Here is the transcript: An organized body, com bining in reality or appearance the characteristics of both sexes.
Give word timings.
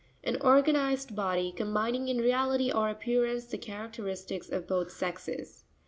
An 0.23 0.41
organized 0.41 1.15
body, 1.15 1.51
com 1.55 1.67
bining 1.75 2.09
in 2.09 2.17
reality 2.17 2.71
or 2.71 2.89
appearance 2.89 3.45
the 3.45 3.59
characteristics 3.59 4.49
of 4.49 4.65
both 4.65 4.89
sexes. 4.91 5.63